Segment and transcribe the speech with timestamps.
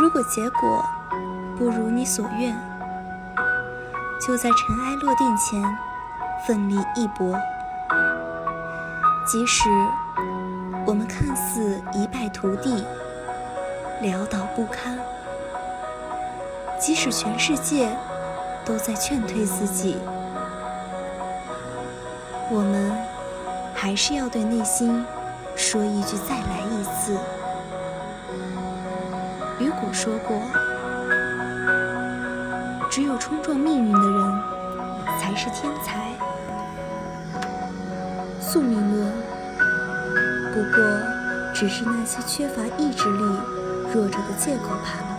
[0.00, 0.82] 如果结果
[1.58, 2.56] 不如你所愿，
[4.26, 5.62] 就在尘埃落定前
[6.46, 7.38] 奋力一搏。
[9.26, 9.68] 即使
[10.86, 12.82] 我们看似一败涂地、
[14.02, 14.98] 潦倒不堪，
[16.78, 17.94] 即使全世界
[18.64, 19.98] 都在劝退自己，
[22.50, 22.90] 我们
[23.74, 25.04] 还是要对内心
[25.54, 26.59] 说一句：“再来
[29.60, 30.40] 雨果说过
[32.90, 34.42] ：“只有冲撞命运的人
[35.20, 36.00] 才是天才。”
[38.40, 39.12] 宿命论
[40.54, 40.82] 不过
[41.54, 43.22] 只是那些缺乏意志力
[43.92, 45.09] 弱者的借口罢了。